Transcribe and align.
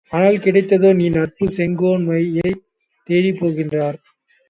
ஆனால், 0.11 0.37
கிடைத்ததோ 0.39 0.89
தீ 0.93 1.07
நட்பு 1.09 1.45
செங்கோன்மையைத் 1.57 2.63
தேடிப்போகின்றார்! 3.07 3.99